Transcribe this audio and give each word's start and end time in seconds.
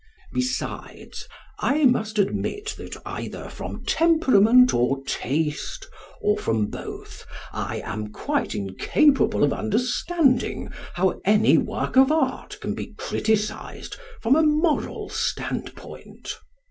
Besides, 0.33 1.27
I 1.59 1.85
must 1.85 2.17
admit 2.17 2.73
that, 2.79 2.97
either 3.05 3.49
from 3.49 3.85
temperament 3.85 4.73
or 4.73 5.03
taste, 5.03 5.85
or 6.23 6.39
from 6.39 6.71
both, 6.71 7.27
I 7.53 7.81
am 7.85 8.07
quite 8.11 8.55
incapable 8.55 9.43
of 9.43 9.53
understanding 9.53 10.69
how 10.95 11.21
any 11.23 11.59
work 11.59 11.97
of 11.97 12.11
art 12.11 12.57
can 12.61 12.73
be 12.73 12.95
criticised 12.97 13.95
from 14.21 14.35
a 14.35 14.41
moral 14.41 15.07
standpoint. 15.09 16.33